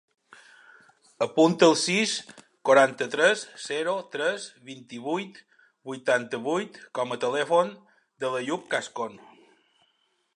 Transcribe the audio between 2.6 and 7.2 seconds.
quaranta-tres, zero, tres, vint-i-vuit, vuitanta-vuit com a